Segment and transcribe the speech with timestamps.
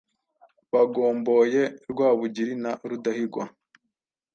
[0.67, 3.43] Bwagomboye Rwabugiri na Rudahigwa.